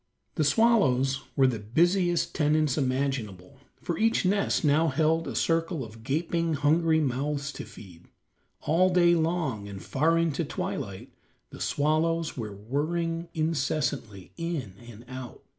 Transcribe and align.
The 0.33 0.43
swallows 0.43 1.21
were 1.35 1.45
the 1.45 1.59
busiest 1.59 2.33
tenants 2.33 2.75
imaginable, 2.75 3.59
for 3.83 3.99
each 3.99 4.25
nest 4.25 4.65
now 4.65 4.87
held 4.87 5.27
a 5.27 5.35
circle 5.35 5.83
of 5.85 6.03
gaping, 6.03 6.55
hungry 6.55 6.99
mouths 6.99 7.51
to 7.53 7.65
feed. 7.65 8.07
All 8.61 8.89
day 8.91 9.13
long, 9.13 9.67
and 9.67 9.79
far 9.79 10.17
into 10.17 10.43
twilight, 10.43 11.13
the 11.51 11.61
swallows 11.61 12.35
were 12.35 12.49
whirring 12.55 13.29
incessantly, 13.35 14.31
in 14.37 14.73
and 14.87 15.05
out. 15.07 15.43